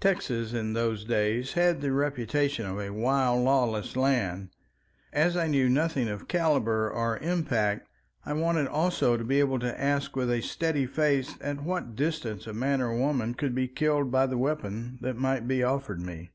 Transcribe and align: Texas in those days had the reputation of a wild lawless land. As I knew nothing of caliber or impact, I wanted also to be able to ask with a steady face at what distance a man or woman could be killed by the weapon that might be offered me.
Texas 0.00 0.52
in 0.52 0.74
those 0.74 1.02
days 1.06 1.54
had 1.54 1.80
the 1.80 1.92
reputation 1.92 2.66
of 2.66 2.78
a 2.78 2.90
wild 2.92 3.42
lawless 3.42 3.96
land. 3.96 4.50
As 5.14 5.34
I 5.34 5.46
knew 5.46 5.70
nothing 5.70 6.08
of 6.08 6.28
caliber 6.28 6.90
or 6.90 7.16
impact, 7.16 7.88
I 8.26 8.34
wanted 8.34 8.66
also 8.66 9.16
to 9.16 9.24
be 9.24 9.40
able 9.40 9.58
to 9.60 9.80
ask 9.80 10.14
with 10.14 10.30
a 10.30 10.42
steady 10.42 10.84
face 10.84 11.36
at 11.40 11.62
what 11.64 11.96
distance 11.96 12.46
a 12.46 12.52
man 12.52 12.82
or 12.82 12.94
woman 12.94 13.32
could 13.32 13.54
be 13.54 13.66
killed 13.66 14.10
by 14.10 14.26
the 14.26 14.36
weapon 14.36 14.98
that 15.00 15.16
might 15.16 15.48
be 15.48 15.62
offered 15.62 16.02
me. 16.02 16.32